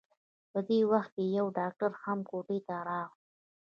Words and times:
په 0.51 0.59
دې 0.67 0.79
وخت 0.91 1.11
کې 1.15 1.23
يوه 1.37 1.51
ډاکټره 1.57 1.97
هم 2.05 2.19
کوټې 2.29 2.59
ته 2.67 2.75
راغله. 2.87 3.15